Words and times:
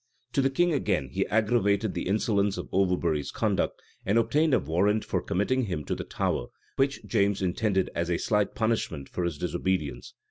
[]To 0.33 0.41
the 0.41 0.49
king 0.49 0.73
again, 0.73 1.09
he 1.09 1.27
aggravated 1.27 1.93
the 1.93 2.07
insolence 2.07 2.57
of 2.57 2.67
Overbury's 2.71 3.29
conduct, 3.29 3.79
and 4.03 4.17
obtained 4.17 4.51
a 4.55 4.59
warrant 4.59 5.05
for 5.05 5.21
committing 5.21 5.65
him 5.65 5.83
to 5.85 5.93
the 5.93 6.03
Tower, 6.03 6.47
which 6.75 7.05
James 7.05 7.39
intended 7.39 7.91
as 7.93 8.09
a 8.09 8.17
slight 8.17 8.55
punishment 8.55 9.07
for 9.09 9.23
his 9.23 9.37
disobedience. 9.37 10.15